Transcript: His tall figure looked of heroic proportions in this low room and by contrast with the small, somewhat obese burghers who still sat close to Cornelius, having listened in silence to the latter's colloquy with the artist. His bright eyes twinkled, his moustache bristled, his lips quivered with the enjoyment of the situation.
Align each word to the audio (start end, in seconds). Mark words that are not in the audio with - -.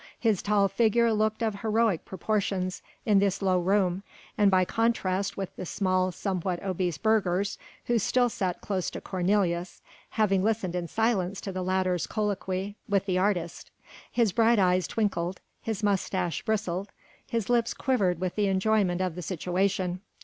His 0.19 0.41
tall 0.41 0.67
figure 0.67 1.13
looked 1.13 1.43
of 1.43 1.61
heroic 1.61 2.05
proportions 2.05 2.81
in 3.05 3.19
this 3.19 3.39
low 3.39 3.59
room 3.59 4.01
and 4.35 4.49
by 4.49 4.65
contrast 4.65 5.37
with 5.37 5.55
the 5.55 5.65
small, 5.67 6.11
somewhat 6.11 6.59
obese 6.63 6.97
burghers 6.97 7.59
who 7.85 7.99
still 7.99 8.27
sat 8.27 8.61
close 8.61 8.89
to 8.89 8.99
Cornelius, 8.99 9.79
having 10.09 10.41
listened 10.43 10.73
in 10.73 10.87
silence 10.87 11.39
to 11.41 11.51
the 11.51 11.61
latter's 11.61 12.07
colloquy 12.07 12.77
with 12.89 13.05
the 13.05 13.19
artist. 13.19 13.69
His 14.11 14.31
bright 14.31 14.57
eyes 14.57 14.87
twinkled, 14.87 15.39
his 15.61 15.83
moustache 15.83 16.43
bristled, 16.43 16.89
his 17.27 17.47
lips 17.47 17.75
quivered 17.75 18.19
with 18.19 18.33
the 18.33 18.47
enjoyment 18.47 19.01
of 19.01 19.13
the 19.13 19.21
situation. 19.21 20.01